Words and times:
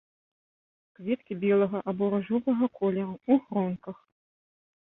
Кветкі 0.99 1.33
белага 1.43 1.79
або 1.93 2.09
ружовага 2.13 2.65
колеру, 2.81 3.15
у 3.31 3.39
гронках. 3.45 3.97